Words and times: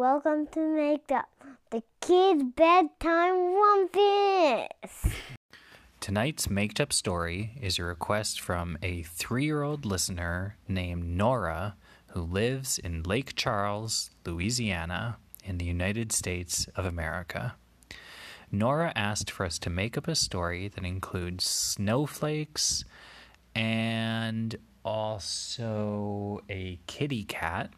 Welcome 0.00 0.46
to 0.52 0.60
Make 0.60 1.12
Up, 1.12 1.28
the 1.68 1.82
kids' 2.00 2.42
bedtime 2.56 3.54
rumpus. 3.54 5.12
Tonight's 6.00 6.48
Maked 6.48 6.80
Up 6.80 6.90
story 6.90 7.58
is 7.60 7.78
a 7.78 7.84
request 7.84 8.40
from 8.40 8.78
a 8.82 9.02
three 9.02 9.44
year 9.44 9.62
old 9.62 9.84
listener 9.84 10.56
named 10.66 11.04
Nora 11.04 11.76
who 12.12 12.22
lives 12.22 12.78
in 12.78 13.02
Lake 13.02 13.36
Charles, 13.36 14.08
Louisiana, 14.24 15.18
in 15.44 15.58
the 15.58 15.66
United 15.66 16.12
States 16.12 16.66
of 16.74 16.86
America. 16.86 17.56
Nora 18.50 18.94
asked 18.96 19.30
for 19.30 19.44
us 19.44 19.58
to 19.58 19.68
make 19.68 19.98
up 19.98 20.08
a 20.08 20.14
story 20.14 20.68
that 20.68 20.84
includes 20.86 21.44
snowflakes 21.44 22.86
and 23.54 24.56
also 24.82 26.40
a 26.48 26.78
kitty 26.86 27.24
cat. 27.24 27.68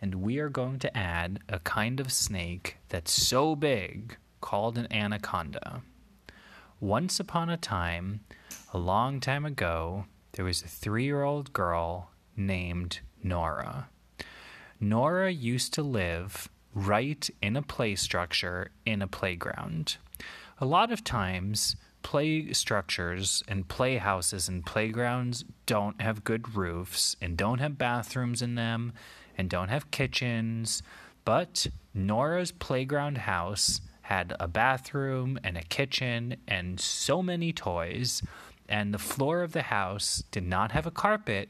And 0.00 0.16
we 0.16 0.38
are 0.38 0.48
going 0.48 0.78
to 0.80 0.96
add 0.96 1.40
a 1.48 1.58
kind 1.60 2.00
of 2.00 2.12
snake 2.12 2.76
that's 2.88 3.12
so 3.12 3.56
big 3.56 4.16
called 4.40 4.78
an 4.78 4.86
anaconda. 4.92 5.82
Once 6.80 7.18
upon 7.18 7.48
a 7.48 7.56
time, 7.56 8.20
a 8.72 8.78
long 8.78 9.20
time 9.20 9.44
ago, 9.44 10.04
there 10.32 10.44
was 10.44 10.62
a 10.62 10.68
three 10.68 11.04
year 11.04 11.22
old 11.22 11.52
girl 11.52 12.10
named 12.36 13.00
Nora. 13.22 13.88
Nora 14.78 15.32
used 15.32 15.72
to 15.74 15.82
live 15.82 16.48
right 16.74 17.30
in 17.40 17.56
a 17.56 17.62
play 17.62 17.94
structure 17.94 18.70
in 18.84 19.00
a 19.00 19.08
playground. 19.08 19.96
A 20.58 20.66
lot 20.66 20.92
of 20.92 21.02
times, 21.02 21.76
play 22.02 22.52
structures 22.52 23.42
and 23.48 23.66
playhouses 23.66 24.48
and 24.48 24.64
playgrounds 24.64 25.44
don't 25.64 26.00
have 26.00 26.22
good 26.22 26.54
roofs 26.54 27.16
and 27.20 27.36
don't 27.36 27.58
have 27.58 27.78
bathrooms 27.78 28.42
in 28.42 28.54
them 28.54 28.92
and 29.36 29.48
don't 29.48 29.68
have 29.68 29.90
kitchens, 29.90 30.82
but 31.24 31.66
Nora's 31.94 32.52
playground 32.52 33.18
house 33.18 33.80
had 34.02 34.34
a 34.38 34.46
bathroom 34.46 35.38
and 35.42 35.56
a 35.56 35.62
kitchen 35.62 36.36
and 36.46 36.78
so 36.78 37.22
many 37.22 37.52
toys, 37.52 38.22
and 38.68 38.94
the 38.94 38.98
floor 38.98 39.42
of 39.42 39.52
the 39.52 39.62
house 39.62 40.22
did 40.30 40.44
not 40.44 40.72
have 40.72 40.86
a 40.86 40.90
carpet 40.90 41.48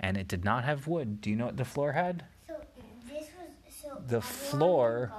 and 0.00 0.16
it 0.16 0.26
did 0.26 0.44
not 0.44 0.64
have 0.64 0.86
wood. 0.86 1.20
Do 1.20 1.30
you 1.30 1.36
know 1.36 1.46
what 1.46 1.56
the 1.56 1.64
floor 1.64 1.92
had? 1.92 2.24
So 2.46 2.56
this 3.08 3.28
was 3.38 3.74
so 3.74 4.02
The 4.06 4.20
floor- 4.20 5.12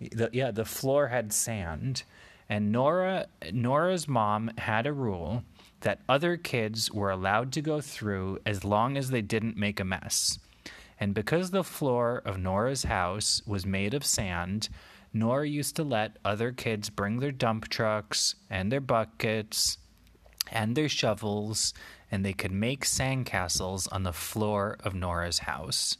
The, 0.00 0.30
yeah, 0.32 0.50
the 0.50 0.64
floor 0.64 1.08
had 1.08 1.32
sand, 1.32 2.04
and 2.48 2.72
Nora 2.72 3.26
Nora's 3.52 4.08
mom 4.08 4.50
had 4.56 4.86
a 4.86 4.92
rule 4.92 5.44
that 5.80 6.00
other 6.08 6.36
kids 6.36 6.90
were 6.90 7.10
allowed 7.10 7.52
to 7.52 7.62
go 7.62 7.80
through 7.80 8.38
as 8.46 8.64
long 8.64 8.96
as 8.96 9.10
they 9.10 9.22
didn't 9.22 9.56
make 9.56 9.80
a 9.80 9.84
mess. 9.84 10.38
And 11.00 11.14
because 11.14 11.50
the 11.50 11.64
floor 11.64 12.20
of 12.26 12.38
Nora's 12.38 12.84
house 12.84 13.42
was 13.46 13.64
made 13.64 13.94
of 13.94 14.04
sand, 14.04 14.68
Nora 15.14 15.48
used 15.48 15.74
to 15.76 15.82
let 15.82 16.18
other 16.24 16.52
kids 16.52 16.90
bring 16.90 17.18
their 17.18 17.32
dump 17.32 17.68
trucks 17.68 18.34
and 18.50 18.70
their 18.70 18.82
buckets 18.82 19.78
and 20.52 20.76
their 20.76 20.88
shovels, 20.88 21.72
and 22.10 22.24
they 22.24 22.34
could 22.34 22.52
make 22.52 22.84
sandcastles 22.84 23.88
on 23.90 24.02
the 24.02 24.12
floor 24.12 24.76
of 24.80 24.94
Nora's 24.94 25.40
house. 25.40 25.96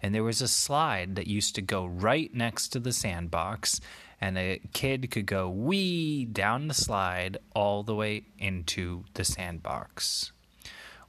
And 0.00 0.14
there 0.14 0.22
was 0.22 0.40
a 0.40 0.48
slide 0.48 1.16
that 1.16 1.26
used 1.26 1.54
to 1.56 1.62
go 1.62 1.86
right 1.86 2.32
next 2.34 2.68
to 2.68 2.80
the 2.80 2.92
sandbox, 2.92 3.80
and 4.20 4.38
a 4.38 4.60
kid 4.72 5.10
could 5.10 5.26
go 5.26 5.48
wee 5.48 6.26
down 6.26 6.68
the 6.68 6.74
slide 6.74 7.38
all 7.54 7.82
the 7.82 7.94
way 7.94 8.24
into 8.38 9.04
the 9.14 9.24
sandbox. 9.24 10.32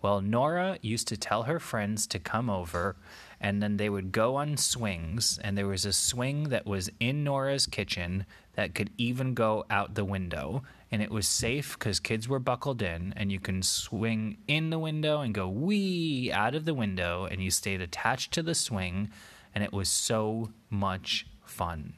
Well, 0.01 0.21
Nora 0.21 0.77
used 0.81 1.07
to 1.09 1.17
tell 1.17 1.43
her 1.43 1.59
friends 1.59 2.07
to 2.07 2.19
come 2.19 2.49
over, 2.49 2.95
and 3.39 3.61
then 3.61 3.77
they 3.77 3.89
would 3.89 4.11
go 4.11 4.35
on 4.35 4.57
swings. 4.57 5.39
And 5.43 5.57
there 5.57 5.67
was 5.67 5.85
a 5.85 5.93
swing 5.93 6.49
that 6.49 6.65
was 6.65 6.89
in 6.99 7.23
Nora's 7.23 7.67
kitchen 7.67 8.25
that 8.53 8.75
could 8.75 8.89
even 8.97 9.33
go 9.33 9.65
out 9.69 9.95
the 9.95 10.05
window. 10.05 10.63
And 10.91 11.01
it 11.01 11.11
was 11.11 11.27
safe 11.27 11.77
because 11.77 11.99
kids 11.99 12.29
were 12.29 12.39
buckled 12.39 12.81
in, 12.81 13.13
and 13.17 13.31
you 13.31 13.39
can 13.39 13.61
swing 13.63 14.37
in 14.47 14.69
the 14.69 14.79
window 14.79 15.21
and 15.21 15.33
go 15.33 15.49
wee 15.49 16.31
out 16.31 16.55
of 16.55 16.65
the 16.65 16.73
window, 16.73 17.25
and 17.25 17.43
you 17.43 17.51
stayed 17.51 17.81
attached 17.81 18.31
to 18.33 18.43
the 18.43 18.55
swing, 18.55 19.09
and 19.53 19.63
it 19.63 19.73
was 19.73 19.89
so 19.89 20.51
much 20.69 21.27
fun. 21.43 21.93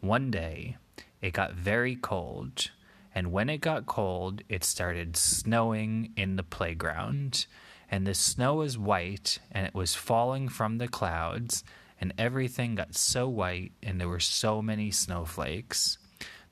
One 0.00 0.30
day, 0.30 0.76
it 1.22 1.32
got 1.32 1.54
very 1.54 1.96
cold, 1.96 2.70
and 3.14 3.32
when 3.32 3.48
it 3.48 3.62
got 3.62 3.86
cold, 3.86 4.42
it 4.48 4.62
started 4.62 5.16
snowing 5.16 6.12
in 6.16 6.36
the 6.36 6.42
playground. 6.42 7.46
And 7.90 8.06
the 8.06 8.14
snow 8.14 8.56
was 8.56 8.76
white, 8.76 9.38
and 9.52 9.66
it 9.66 9.74
was 9.74 9.94
falling 9.94 10.48
from 10.48 10.78
the 10.78 10.88
clouds, 10.88 11.62
and 12.00 12.12
everything 12.18 12.74
got 12.74 12.94
so 12.94 13.28
white, 13.28 13.72
and 13.82 14.00
there 14.00 14.08
were 14.08 14.20
so 14.20 14.60
many 14.60 14.90
snowflakes. 14.90 15.98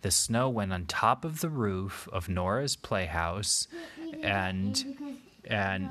The 0.03 0.11
snow 0.11 0.49
went 0.49 0.73
on 0.73 0.87
top 0.87 1.25
of 1.25 1.41
the 1.41 1.49
roof 1.49 2.09
of 2.13 2.29
Nora's 2.29 2.77
playhouse, 2.77 3.69
and 4.23 4.85
and 5.47 5.89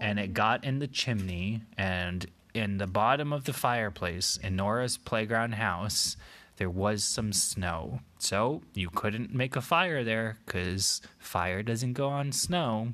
and 0.00 0.18
it 0.18 0.34
got 0.34 0.64
in 0.64 0.78
the 0.78 0.86
chimney 0.86 1.62
and 1.78 2.26
in 2.52 2.78
the 2.78 2.86
bottom 2.86 3.32
of 3.32 3.44
the 3.44 3.52
fireplace 3.52 4.38
in 4.42 4.56
Nora's 4.56 4.96
playground 4.96 5.54
house 5.54 6.16
there 6.56 6.70
was 6.70 7.02
some 7.02 7.32
snow. 7.32 8.00
So 8.18 8.62
you 8.74 8.88
couldn't 8.90 9.34
make 9.34 9.56
a 9.56 9.60
fire 9.60 10.04
there 10.04 10.38
cuz 10.46 11.00
fire 11.18 11.62
doesn't 11.62 11.94
go 11.94 12.08
on 12.08 12.32
snow. 12.32 12.92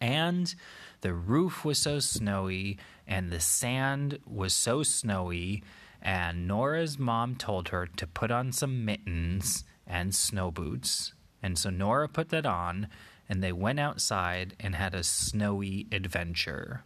And 0.00 0.54
the 1.02 1.14
roof 1.14 1.64
was 1.64 1.78
so 1.78 1.98
snowy 1.98 2.78
and 3.06 3.30
the 3.30 3.40
sand 3.40 4.18
was 4.26 4.54
so 4.54 4.82
snowy 4.82 5.62
and 6.00 6.48
Nora's 6.48 6.98
mom 6.98 7.36
told 7.36 7.68
her 7.68 7.86
to 7.86 8.06
put 8.06 8.30
on 8.30 8.50
some 8.50 8.84
mittens 8.84 9.64
and 9.86 10.14
snow 10.14 10.50
boots. 10.50 11.12
And 11.42 11.56
so 11.56 11.70
Nora 11.70 12.08
put 12.08 12.30
that 12.30 12.46
on 12.46 12.88
and 13.28 13.42
they 13.42 13.52
went 13.52 13.78
outside 13.78 14.54
and 14.58 14.74
had 14.74 14.94
a 14.94 15.04
snowy 15.04 15.86
adventure. 15.92 16.82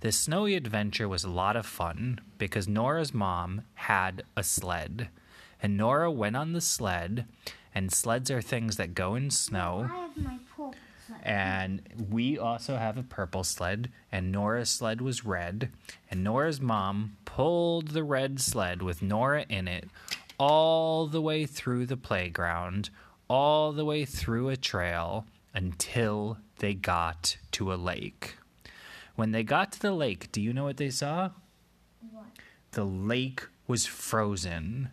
This 0.00 0.16
snowy 0.16 0.54
adventure 0.54 1.08
was 1.08 1.24
a 1.24 1.30
lot 1.30 1.56
of 1.56 1.66
fun 1.66 2.20
because 2.38 2.66
Nora's 2.68 3.14
mom 3.14 3.62
had 3.74 4.22
a 4.36 4.42
sled. 4.42 5.08
And 5.60 5.76
Nora 5.76 6.10
went 6.10 6.34
on 6.34 6.54
the 6.54 6.60
sled, 6.60 7.26
and 7.72 7.92
sleds 7.92 8.28
are 8.28 8.42
things 8.42 8.76
that 8.78 8.94
go 8.94 9.14
in 9.14 9.30
snow. 9.30 9.88
And 11.22 11.82
we 12.10 12.38
also 12.38 12.76
have 12.76 12.96
a 12.96 13.02
purple 13.02 13.44
sled, 13.44 13.90
and 14.10 14.32
Nora's 14.32 14.70
sled 14.70 15.00
was 15.00 15.24
red. 15.24 15.70
And 16.10 16.24
Nora's 16.24 16.60
mom 16.60 17.16
pulled 17.24 17.88
the 17.88 18.04
red 18.04 18.40
sled 18.40 18.82
with 18.82 19.02
Nora 19.02 19.44
in 19.48 19.68
it 19.68 19.88
all 20.38 21.06
the 21.06 21.20
way 21.20 21.46
through 21.46 21.86
the 21.86 21.96
playground, 21.96 22.90
all 23.28 23.72
the 23.72 23.84
way 23.84 24.04
through 24.04 24.48
a 24.48 24.56
trail 24.56 25.26
until 25.54 26.38
they 26.58 26.74
got 26.74 27.36
to 27.52 27.72
a 27.72 27.76
lake. 27.76 28.36
When 29.14 29.32
they 29.32 29.42
got 29.42 29.72
to 29.72 29.80
the 29.80 29.92
lake, 29.92 30.32
do 30.32 30.40
you 30.40 30.52
know 30.52 30.64
what 30.64 30.78
they 30.78 30.90
saw? 30.90 31.30
What? 32.10 32.24
The 32.72 32.84
lake 32.84 33.46
was 33.66 33.86
frozen. 33.86 34.90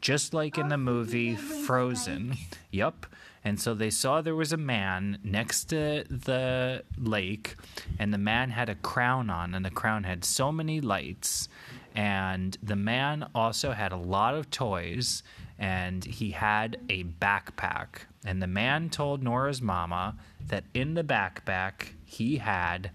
Just 0.00 0.32
like 0.32 0.58
in 0.58 0.68
the 0.68 0.78
movie 0.78 1.34
Frozen. 1.34 2.36
Yup. 2.70 3.06
And 3.48 3.58
so 3.58 3.72
they 3.72 3.88
saw 3.88 4.20
there 4.20 4.34
was 4.34 4.52
a 4.52 4.58
man 4.58 5.20
next 5.24 5.70
to 5.70 6.04
the 6.10 6.84
lake, 6.98 7.54
and 7.98 8.12
the 8.12 8.18
man 8.18 8.50
had 8.50 8.68
a 8.68 8.74
crown 8.74 9.30
on, 9.30 9.54
and 9.54 9.64
the 9.64 9.70
crown 9.70 10.04
had 10.04 10.22
so 10.22 10.52
many 10.52 10.82
lights. 10.82 11.48
And 11.94 12.58
the 12.62 12.76
man 12.76 13.30
also 13.34 13.72
had 13.72 13.90
a 13.90 13.96
lot 13.96 14.34
of 14.34 14.50
toys, 14.50 15.22
and 15.58 16.04
he 16.04 16.32
had 16.32 16.76
a 16.90 17.04
backpack. 17.04 18.00
And 18.22 18.42
the 18.42 18.46
man 18.46 18.90
told 18.90 19.22
Nora's 19.22 19.62
mama 19.62 20.16
that 20.46 20.64
in 20.74 20.92
the 20.92 21.02
backpack 21.02 21.94
he 22.04 22.36
had 22.36 22.90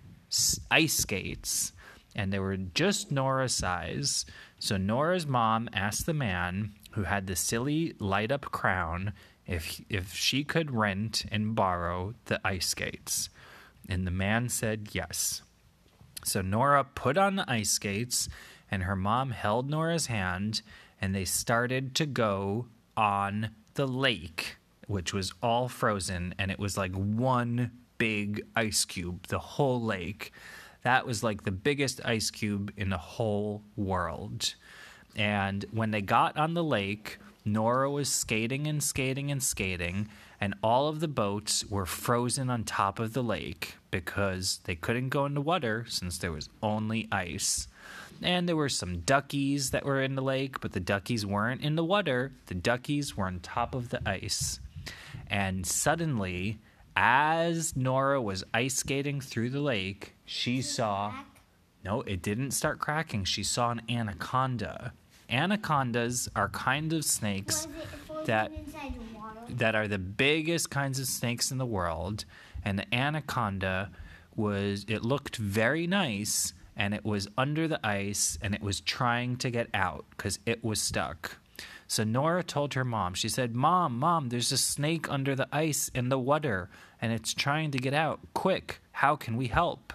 ice 0.69 0.97
skates 0.97 1.74
and 2.16 2.31
they 2.31 2.40
were 2.40 2.58
just 2.58 3.12
Nora's 3.12 3.56
size. 3.56 4.25
So 4.59 4.78
Nora's 4.78 5.25
mom 5.25 5.68
asked 5.74 6.06
the 6.06 6.13
man 6.13 6.74
who 6.92 7.04
had 7.04 7.25
the 7.25 7.36
silly 7.36 7.95
light 8.00 8.31
up 8.31 8.51
crown 8.51 9.13
if 9.48 9.81
if 9.90 10.13
she 10.13 10.44
could 10.44 10.72
rent 10.72 11.25
and 11.31 11.56
borrow 11.56 12.13
the 12.25 12.40
ice 12.45 12.68
skates. 12.68 13.30
And 13.90 14.07
the 14.07 14.12
man 14.12 14.50
said 14.50 14.90
yes. 14.92 15.42
So 16.24 16.42
Nora 16.42 16.84
put 16.84 17.18
on 17.18 17.36
the 17.36 17.50
ice 17.50 17.72
skates 17.72 18.30
and 18.72 18.84
her 18.84 18.95
mom 18.95 19.31
held 19.31 19.69
Nora's 19.69 20.06
hand 20.06 20.62
and 21.01 21.13
they 21.13 21.25
started 21.25 21.95
to 21.95 22.06
go 22.06 22.68
on 22.95 23.50
the 23.74 23.88
lake, 23.88 24.57
which 24.88 25.13
was 25.13 25.34
all 25.44 25.68
frozen 25.68 26.34
and 26.38 26.50
it 26.50 26.60
was 26.60 26.78
like 26.78 26.94
one 26.94 27.72
big 27.98 28.45
ice 28.56 28.86
cube, 28.86 29.28
the 29.28 29.40
whole 29.40 29.81
lake. 29.81 30.31
That 30.84 31.06
was 31.06 31.24
like 31.24 31.44
the 31.44 31.51
biggest 31.51 32.01
ice 32.06 32.31
cube 32.31 32.72
in 32.78 32.90
the 32.90 32.98
whole 32.98 33.63
world. 33.75 34.56
And 35.16 35.66
when 35.72 35.92
they 35.92 36.01
got 36.01 36.38
on 36.38 36.54
the 36.54 36.63
lake, 36.63 37.19
Nora 37.45 37.90
was 37.90 38.10
skating 38.10 38.68
and 38.68 38.81
skating 38.81 39.31
and 39.31 39.44
skating, 39.44 40.07
and 40.40 40.56
all 40.63 40.88
of 40.88 41.00
the 41.00 41.07
boats 41.07 41.66
were 41.66 41.86
frozen 41.86 42.50
on 42.50 42.63
top 42.63 43.00
of 43.00 43.13
the 43.13 43.24
lake 43.24 43.75
because 43.92 44.60
they 44.63 44.75
couldn't 44.75 45.10
go 45.10 45.25
into 45.25 45.42
water 45.42 45.86
since 45.88 46.18
there 46.18 46.31
was 46.31 46.50
only 46.62 47.07
ice. 47.12 47.68
And 48.22 48.48
there 48.48 48.56
were 48.56 48.69
some 48.69 49.00
duckies 49.00 49.72
that 49.72 49.86
were 49.86 50.01
in 50.01 50.16
the 50.16 50.22
lake, 50.22 50.62
but 50.62 50.72
the 50.72 50.80
duckies 50.80 51.25
weren't 51.25 51.62
in 51.62 51.75
the 51.75 51.84
water. 51.84 52.31
The 52.45 52.56
duckies 52.56 53.18
were 53.18 53.25
on 53.25 53.40
top 53.40 53.75
of 53.75 53.90
the 53.90 54.01
ice. 54.07 54.60
And 55.28 55.66
suddenly, 55.66 56.60
as 56.95 57.75
Nora 57.75 58.22
was 58.22 58.44
ice 58.54 58.75
skating 58.75 59.19
through 59.19 59.50
the 59.50 59.60
lake, 59.60 60.16
she 60.25 60.62
saw. 60.62 61.13
No, 61.84 62.01
it 62.01 62.22
didn't 62.22 62.51
start 62.51 62.80
cracking. 62.80 63.25
She 63.25 63.44
saw 63.44 63.72
an 63.72 63.81
anaconda. 63.90 64.94
Anacondas 65.33 66.30
are 66.35 66.50
kind 66.50 66.94
of 66.94 67.03
snakes 67.03 67.68
Was 67.68 67.75
it 67.75 67.88
frozen 68.07 68.25
that 68.25 68.51
inside 68.51 68.94
the 68.94 69.18
water? 69.18 69.39
that 69.50 69.75
are 69.75 69.88
the 69.88 69.97
biggest 69.97 70.69
kinds 70.69 71.00
of 71.00 71.07
snakes 71.07 71.51
in 71.51 71.57
the 71.57 71.65
world. 71.65 72.25
And 72.63 72.80
the 72.80 72.94
anaconda 72.94 73.89
was 74.35 74.85
it 74.88 75.03
looked 75.03 75.35
very 75.38 75.85
nice 75.88 76.53
and 76.75 76.94
it 76.94 77.03
was 77.03 77.27
under 77.38 77.68
the 77.68 77.80
ice 77.85 78.38
and 78.41 78.56
it 78.56 78.62
was 78.62 78.80
trying 78.81 79.35
to 79.38 79.50
get 79.51 79.68
out 79.74 80.06
because 80.12 80.39
it 80.45 80.63
was 80.63 80.80
stuck. 80.81 81.38
So 81.88 82.03
nora 82.03 82.44
told 82.44 82.74
her 82.75 82.85
mom 82.85 83.13
she 83.15 83.30
said 83.30 83.56
mom 83.56 84.00
mom 84.00 84.30
there's 84.30 84.51
a 84.51 84.57
snake 84.57 85.09
under 85.12 85.35
the 85.35 85.47
ice 85.51 85.89
in 85.94 86.09
the 86.09 86.18
water 86.19 86.69
and 87.01 87.12
it's 87.12 87.33
trying 87.33 87.71
to 87.71 87.77
get 87.80 87.94
out. 87.94 88.19
Quick 88.33 88.80
how 88.94 89.15
can 89.15 89.35
we 89.35 89.47
help? 89.47 89.94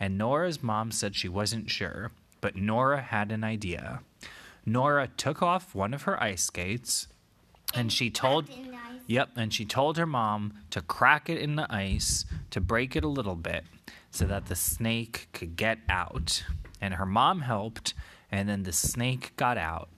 And 0.00 0.18
nora's 0.18 0.62
mom 0.62 0.90
said 0.90 1.14
she 1.14 1.28
wasn't 1.28 1.70
sure 1.70 2.10
but 2.40 2.56
nora 2.56 3.00
had 3.00 3.30
an 3.32 3.44
idea 3.44 4.00
nora 4.66 5.08
took 5.16 5.42
off 5.42 5.74
one 5.74 5.94
of 5.94 6.02
her 6.02 6.22
ice 6.22 6.44
skates 6.44 7.08
and 7.74 7.92
she 7.92 8.10
told 8.10 8.48
Wrapped 8.48 8.60
in 8.60 8.74
ice. 8.74 8.80
Yep, 9.06 9.30
and 9.36 9.52
she 9.52 9.64
told 9.64 9.98
her 9.98 10.06
mom 10.06 10.54
to 10.70 10.80
crack 10.80 11.28
it 11.28 11.38
in 11.38 11.56
the 11.56 11.66
ice 11.70 12.24
to 12.50 12.60
break 12.60 12.96
it 12.96 13.04
a 13.04 13.08
little 13.08 13.34
bit 13.34 13.64
so 14.10 14.24
that 14.26 14.46
the 14.46 14.56
snake 14.56 15.28
could 15.32 15.56
get 15.56 15.78
out. 15.88 16.44
And 16.80 16.94
her 16.94 17.06
mom 17.06 17.40
helped, 17.42 17.94
and 18.30 18.48
then 18.48 18.62
the 18.62 18.72
snake 18.72 19.34
got 19.36 19.58
out. 19.58 19.88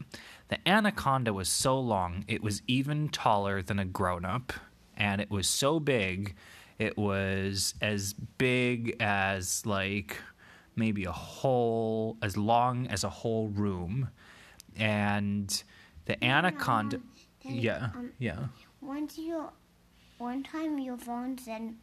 The 0.48 0.66
anaconda 0.66 1.32
was 1.32 1.48
so 1.48 1.78
long, 1.78 2.24
it 2.26 2.42
was 2.42 2.62
even 2.66 3.08
taller 3.08 3.62
than 3.62 3.78
a 3.78 3.84
grown 3.84 4.24
up. 4.24 4.52
And 4.96 5.20
it 5.20 5.30
was 5.30 5.46
so 5.46 5.78
big, 5.78 6.34
it 6.78 6.96
was 6.96 7.74
as 7.80 8.14
big 8.14 8.96
as 9.00 9.64
like 9.66 10.16
maybe 10.74 11.04
a 11.04 11.12
whole, 11.12 12.16
as 12.22 12.36
long 12.36 12.86
as 12.86 13.04
a 13.04 13.08
whole 13.08 13.48
room. 13.48 14.08
And 14.78 15.62
the 16.06 16.22
anaconda. 16.24 17.00
Daddy, 17.42 17.58
Yeah, 17.58 17.90
um, 17.94 18.12
yeah. 18.18 18.46
Once 18.80 19.18
you, 19.18 19.48
one 20.18 20.42
time 20.42 20.78
your 20.78 20.96
phone 20.96 21.38
said 21.38 21.74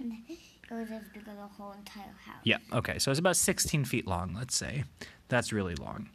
it 0.00 0.38
was 0.70 0.90
as 0.90 1.02
big 1.12 1.26
as 1.28 1.36
the 1.36 1.46
whole 1.56 1.72
entire 1.72 2.14
house. 2.24 2.40
Yeah, 2.44 2.58
okay. 2.72 2.98
So 2.98 3.10
it's 3.10 3.20
about 3.20 3.36
16 3.36 3.84
feet 3.84 4.06
long, 4.06 4.34
let's 4.36 4.56
say. 4.56 4.84
That's 5.28 5.52
really 5.52 5.74
long. 5.74 6.08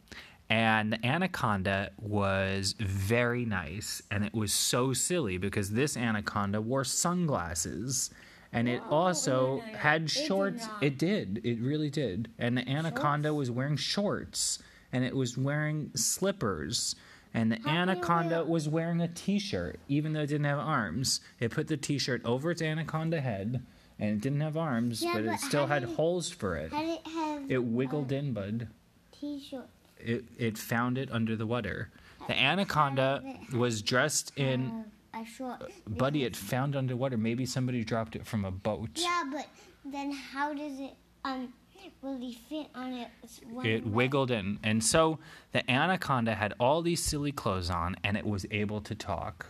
And 0.50 0.92
the 0.92 1.06
anaconda 1.06 1.90
was 2.00 2.74
very 2.78 3.44
nice. 3.44 4.02
And 4.10 4.24
it 4.24 4.34
was 4.34 4.52
so 4.52 4.92
silly 4.92 5.38
because 5.38 5.70
this 5.70 5.96
anaconda 5.96 6.60
wore 6.60 6.84
sunglasses. 6.84 8.10
And 8.52 8.68
it 8.68 8.80
also 8.88 9.64
had 9.76 10.08
shorts. 10.08 10.68
It 10.80 10.96
did. 10.96 11.40
It 11.42 11.58
really 11.60 11.90
did. 11.90 12.30
And 12.38 12.56
the 12.56 12.68
anaconda 12.68 13.34
was 13.34 13.50
wearing 13.50 13.76
shorts. 13.76 14.60
And 14.94 15.04
it 15.04 15.14
was 15.14 15.36
wearing 15.36 15.90
slippers. 15.96 16.94
And 17.34 17.50
the 17.50 17.58
How 17.64 17.70
anaconda 17.70 18.44
was 18.44 18.68
wearing 18.68 19.00
a 19.00 19.08
t 19.08 19.40
shirt, 19.40 19.80
even 19.88 20.12
though 20.12 20.20
it 20.20 20.28
didn't 20.28 20.44
have 20.46 20.60
arms. 20.60 21.20
It 21.40 21.50
put 21.50 21.66
the 21.66 21.76
t 21.76 21.98
shirt 21.98 22.22
over 22.24 22.52
its 22.52 22.62
anaconda 22.62 23.20
head. 23.20 23.66
And 23.98 24.10
it 24.10 24.20
didn't 24.20 24.40
have 24.40 24.56
arms, 24.56 25.02
Yeah, 25.02 25.14
but 25.14 25.24
it 25.24 25.40
still 25.40 25.66
had 25.66 25.82
it- 25.84 25.88
holes 25.90 26.30
for 26.30 26.56
it. 26.56 26.72
It 26.72 27.06
have 27.08 27.50
It 27.50 27.62
wiggled 27.64 28.10
in, 28.12 28.32
bud. 28.32 28.68
t-shirt? 29.12 29.68
It 29.98 30.24
it 30.38 30.58
found 30.58 30.96
it 30.98 31.10
under 31.12 31.34
the 31.36 31.46
water. 31.46 31.90
The 32.28 32.36
anaconda 32.38 33.22
was 33.52 33.82
dressed 33.82 34.32
in. 34.36 34.84
have 35.12 35.22
a 35.22 35.26
short. 35.26 35.72
Buddy, 35.88 36.24
it 36.24 36.34
found 36.36 36.74
underwater. 36.76 37.16
Maybe 37.16 37.46
somebody 37.46 37.82
dropped 37.84 38.14
it 38.16 38.26
from 38.26 38.44
a 38.44 38.50
boat. 38.50 38.90
Yeah, 38.94 39.24
but 39.30 39.46
then 39.84 40.10
how 40.12 40.54
does 40.54 40.78
it 40.78 40.94
um 41.24 41.52
really 42.02 42.38
fit 42.48 42.68
on 42.74 42.92
it? 42.92 43.08
when 43.50 43.66
It 43.66 43.86
wiggled 43.86 44.30
in. 44.30 44.58
And 44.62 44.82
so 44.84 45.18
the 45.52 45.68
anaconda 45.70 46.34
had 46.34 46.54
all 46.58 46.82
these 46.82 47.02
silly 47.02 47.32
clothes 47.32 47.70
on 47.70 47.96
and 48.04 48.16
it 48.16 48.26
was 48.26 48.46
able 48.50 48.80
to 48.82 48.94
talk. 48.94 49.46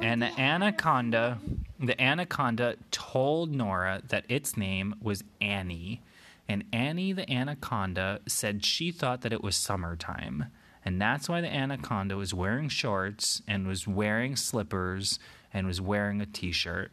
And 0.00 0.20
the 0.20 0.38
anaconda, 0.38 1.38
the 1.80 2.00
anaconda 2.00 2.76
told 2.90 3.54
Nora 3.54 4.02
that 4.08 4.26
its 4.28 4.56
name 4.56 4.94
was 5.00 5.24
Annie. 5.40 6.02
And 6.48 6.64
Annie 6.72 7.12
the 7.12 7.30
anaconda 7.30 8.20
said 8.26 8.64
she 8.64 8.90
thought 8.90 9.22
that 9.22 9.32
it 9.32 9.42
was 9.42 9.56
summertime. 9.56 10.46
And 10.84 11.00
that's 11.00 11.28
why 11.28 11.40
the 11.40 11.52
anaconda 11.52 12.16
was 12.16 12.32
wearing 12.32 12.68
shorts 12.68 13.42
and 13.48 13.66
was 13.66 13.88
wearing 13.88 14.36
slippers 14.36 15.18
and 15.52 15.66
was 15.66 15.80
wearing 15.80 16.20
a 16.20 16.26
t 16.26 16.52
shirt. 16.52 16.92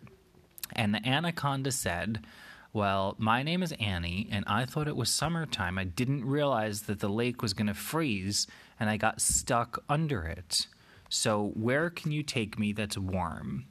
And 0.72 0.96
the 0.96 1.06
anaconda 1.08 1.72
said, 1.72 2.26
Well, 2.74 3.14
my 3.20 3.44
name 3.44 3.62
is 3.62 3.72
Annie, 3.80 4.28
and 4.32 4.44
I 4.48 4.66
thought 4.66 4.88
it 4.88 4.96
was 4.96 5.12
summertime. 5.12 5.78
I 5.78 5.84
didn't 5.84 6.26
realize 6.26 6.82
that 6.84 7.00
the 7.02 7.08
lake 7.08 7.44
was 7.44 7.54
going 7.54 7.68
to 7.68 7.76
freeze, 7.76 8.48
and 8.80 8.90
I 8.90 8.98
got 8.98 9.22
stuck 9.22 9.84
under 9.88 10.24
it. 10.24 10.66
So, 11.08 11.52
where 11.54 11.92
can 11.92 12.12
you 12.12 12.24
take 12.24 12.58
me 12.58 12.74
that's 12.74 12.98
warm? 12.98 13.66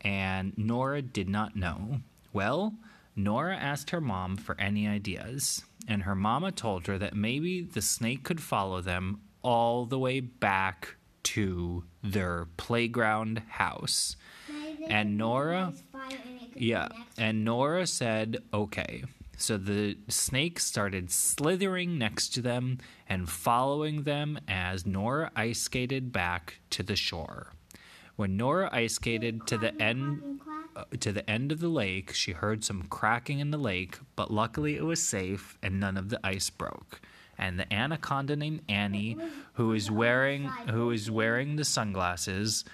And 0.00 0.56
Nora 0.56 1.02
did 1.02 1.28
not 1.28 1.56
know. 1.56 2.02
Well, 2.32 2.74
Nora 3.16 3.56
asked 3.56 3.90
her 3.90 4.00
mom 4.00 4.36
for 4.36 4.54
any 4.60 4.86
ideas, 4.86 5.64
and 5.88 6.04
her 6.04 6.14
mama 6.14 6.52
told 6.52 6.86
her 6.86 6.98
that 6.98 7.16
maybe 7.16 7.62
the 7.62 7.82
snake 7.82 8.22
could 8.22 8.40
follow 8.40 8.80
them 8.80 9.22
all 9.42 9.86
the 9.86 9.98
way 9.98 10.20
back 10.20 10.94
to 11.24 11.82
their 12.04 12.46
playground 12.56 13.42
house. 13.48 14.14
And 14.88 15.18
Nora, 15.18 15.72
yeah, 16.58 16.88
and 17.18 17.44
Nora 17.44 17.86
said, 17.86 18.38
okay. 18.52 19.04
So 19.36 19.58
the 19.58 19.98
snake 20.08 20.58
started 20.58 21.10
slithering 21.10 21.98
next 21.98 22.30
to 22.34 22.42
them 22.42 22.78
and 23.06 23.28
following 23.28 24.04
them 24.04 24.38
as 24.48 24.86
Nora 24.86 25.30
ice 25.36 25.60
skated 25.60 26.10
back 26.10 26.60
to 26.70 26.82
the 26.82 26.96
shore. 26.96 27.52
When 28.16 28.38
Nora 28.38 28.70
ice 28.72 28.94
skated 28.94 29.46
to 29.48 29.58
the 29.58 29.78
end 29.80 30.40
uh, 30.74 30.84
to 31.00 31.12
the 31.12 31.28
end 31.28 31.52
of 31.52 31.60
the 31.60 31.68
lake, 31.68 32.14
she 32.14 32.32
heard 32.32 32.64
some 32.64 32.84
cracking 32.84 33.40
in 33.40 33.50
the 33.50 33.58
lake, 33.58 33.98
but 34.14 34.30
luckily 34.30 34.76
it 34.76 34.84
was 34.84 35.02
safe 35.02 35.58
and 35.62 35.78
none 35.78 35.98
of 35.98 36.08
the 36.08 36.20
ice 36.24 36.48
broke. 36.48 37.00
And 37.38 37.60
the 37.60 37.70
anaconda 37.70 38.36
named 38.36 38.62
Annie, 38.70 39.18
who 39.54 39.74
is 39.74 39.90
wearing 39.90 40.44
who 40.70 40.90
is 40.90 41.10
wearing 41.10 41.56
the 41.56 41.64
sunglasses, 41.64 42.64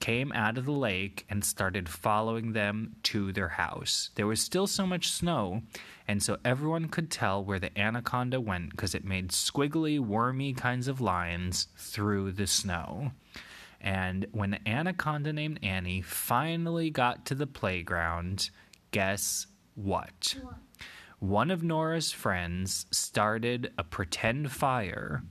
came 0.00 0.32
out 0.32 0.58
of 0.58 0.66
the 0.66 0.72
lake 0.72 1.24
and 1.30 1.44
started 1.44 1.88
following 1.88 2.52
them 2.52 2.96
to 3.04 3.32
their 3.32 3.48
house. 3.48 4.10
There 4.16 4.26
was 4.26 4.40
still 4.40 4.66
so 4.66 4.86
much 4.86 5.10
snow, 5.10 5.62
and 6.06 6.22
so 6.22 6.36
everyone 6.44 6.88
could 6.88 7.10
tell 7.10 7.42
where 7.42 7.58
the 7.58 7.76
anaconda 7.78 8.40
went 8.40 8.70
because 8.70 8.94
it 8.94 9.04
made 9.04 9.30
squiggly, 9.30 9.98
wormy 9.98 10.52
kinds 10.52 10.88
of 10.88 11.00
lines 11.00 11.68
through 11.76 12.32
the 12.32 12.46
snow. 12.46 13.12
And 13.80 14.26
when 14.32 14.50
the 14.50 14.68
anaconda 14.68 15.32
named 15.32 15.60
Annie 15.62 16.02
finally 16.02 16.90
got 16.90 17.26
to 17.26 17.34
the 17.34 17.46
playground, 17.46 18.50
guess 18.90 19.46
what? 19.74 20.36
What? 20.42 20.54
One 21.20 21.50
of 21.50 21.62
Nora's 21.62 22.12
friends 22.12 22.84
started 22.90 23.72
a 23.78 23.84
pretend 23.84 24.52
fire, 24.52 25.22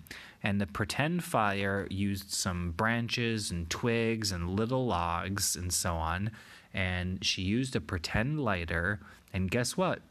and 0.44 0.60
the 0.60 0.68
pretend 0.68 1.24
fire 1.24 1.88
used 1.90 2.32
some 2.32 2.72
branches 2.72 3.50
and 3.50 3.70
twigs 3.70 4.32
and 4.32 4.50
little 4.50 4.86
logs 4.86 5.56
and 5.56 5.74
so 5.74 5.94
on. 5.94 6.32
And 6.74 7.24
she 7.24 7.42
used 7.44 7.76
a 7.76 7.82
pretend 7.82 8.40
lighter, 8.40 9.00
and 9.32 9.50
guess 9.50 9.78
what? 9.78 10.02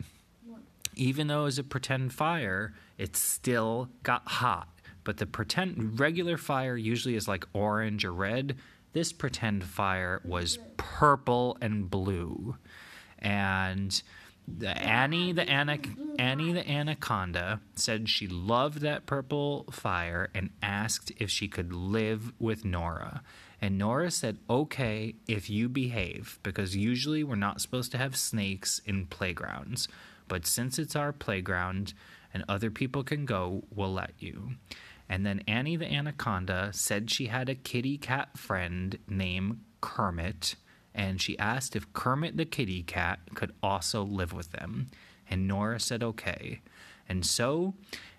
even 0.95 1.27
though 1.27 1.43
it 1.43 1.45
was 1.45 1.59
a 1.59 1.65
pretend 1.65 2.12
fire, 2.12 2.75
it 2.99 3.17
still 3.17 3.89
got 4.03 4.23
hot. 4.27 4.69
But 5.05 5.17
the 5.17 5.27
pretend 5.27 5.99
regular 5.99 6.37
fire 6.37 6.77
usually 6.77 7.17
is 7.17 7.27
like 7.27 7.45
orange 7.53 8.05
or 8.05 8.12
red. 8.12 8.57
This 8.93 9.12
pretend 9.12 9.65
fire 9.65 10.21
was 10.25 10.59
purple 10.77 11.57
and 11.61 11.91
blue. 11.91 12.57
And 13.19 14.01
the 14.47 14.77
Annie 14.77 15.33
the 15.33 15.45
anac- 15.45 15.97
Annie 16.19 16.53
the 16.53 16.69
anaconda 16.69 17.61
said 17.75 18.09
she 18.09 18.27
loved 18.27 18.81
that 18.81 19.07
purple 19.07 19.65
fire 19.71 20.31
and 20.35 20.51
asked 20.63 21.13
if 21.19 21.31
she 21.31 21.49
could 21.49 21.73
live 21.73 22.33
with 22.39 22.65
Nora. 22.65 23.23
And 23.61 23.79
Nora 23.79 24.11
said, 24.11 24.39
"Okay, 24.51 25.15
if 25.29 25.49
you 25.49 25.69
behave, 25.69 26.41
because 26.43 26.75
usually 26.75 27.23
we're 27.23 27.37
not 27.37 27.61
supposed 27.61 27.93
to 27.93 27.99
have 27.99 28.17
snakes 28.17 28.81
in 28.85 29.07
playgrounds, 29.07 29.87
but 30.27 30.47
since 30.47 30.79
it's 30.79 30.97
our 30.97 31.13
playground 31.13 31.95
and 32.35 32.45
other 32.49 32.71
people 32.71 33.05
can 33.05 33.25
go, 33.25 33.65
we'll 33.71 33.93
let 33.93 34.15
you." 34.19 34.57
And 35.09 35.25
then 35.27 35.41
Annie 35.47 35.77
the 35.77 35.87
anaconda 35.93 36.71
said 36.73 37.11
she 37.11 37.27
had 37.27 37.49
a 37.49 37.55
kitty 37.55 37.99
cat 37.99 38.39
friend 38.39 38.99
named 39.07 39.61
Kermit, 39.81 40.57
and 40.95 41.21
she 41.21 41.39
asked 41.39 41.77
if 41.77 41.93
Kermit 41.93 42.37
the 42.37 42.45
kitty 42.45 42.83
cat 42.83 43.21
could 43.35 43.53
also 43.63 44.03
live 44.03 44.33
with 44.33 44.53
them. 44.53 44.89
And 45.31 45.49
Nora 45.49 45.81
said 45.81 46.03
okay. 46.03 46.61
And 47.09 47.25
so 47.25 47.75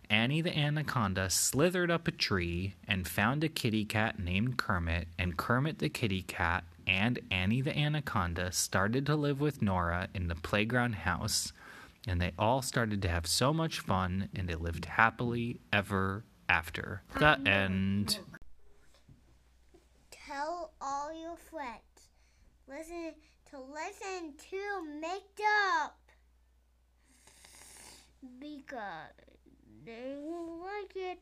Annie 0.09 0.41
the 0.41 0.57
anaconda 0.57 1.29
slithered 1.29 1.89
up 1.89 2.07
a 2.07 2.11
tree 2.11 2.75
and 2.87 3.07
found 3.07 3.43
a 3.43 3.49
kitty 3.49 3.85
cat 3.85 4.19
named 4.19 4.57
Kermit, 4.57 5.07
and 5.17 5.37
Kermit 5.37 5.79
the 5.79 5.89
kitty 5.89 6.21
cat 6.21 6.63
and 6.85 7.19
Annie 7.31 7.61
the 7.61 7.77
anaconda 7.77 8.51
started 8.51 9.05
to 9.05 9.15
live 9.15 9.39
with 9.39 9.61
Nora 9.61 10.09
in 10.13 10.27
the 10.27 10.35
playground 10.35 10.95
house, 10.95 11.53
and 12.07 12.21
they 12.21 12.33
all 12.37 12.61
started 12.61 13.01
to 13.03 13.07
have 13.07 13.25
so 13.25 13.53
much 13.53 13.79
fun, 13.79 14.29
and 14.35 14.47
they 14.47 14.55
lived 14.55 14.85
happily 14.85 15.59
ever 15.71 16.23
after. 16.49 17.01
The 17.17 17.39
end. 17.45 18.19
Tell 20.11 20.73
all 20.81 21.13
your 21.13 21.37
friends. 21.37 21.82
Listen 22.67 23.13
to 23.49 23.57
listen 23.59 24.33
to 24.49 24.99
Make 25.01 25.39
Up 25.75 25.99
because 28.39 29.11
they 29.85 30.15
will 30.17 30.59
like 30.59 30.95
it. 30.95 31.19